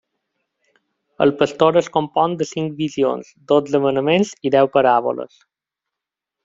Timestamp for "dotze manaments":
3.53-4.35